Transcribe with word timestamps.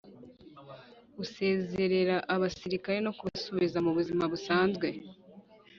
gusezerera 1.17 2.15
abasirikare 2.33 2.97
no 3.05 3.11
kubasubiza 3.17 3.77
mu 3.85 3.91
buzima 3.97 4.23
busanzwe, 4.31 4.87